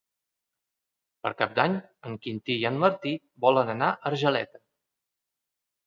Per 1.27 1.33
Cap 1.41 1.53
d'Any 1.59 1.77
en 2.11 2.17
Quintí 2.25 2.57
i 2.65 2.67
en 2.73 2.83
Martí 2.87 3.15
volen 3.49 3.73
anar 3.79 3.95
a 3.95 4.05
Argeleta. 4.15 4.65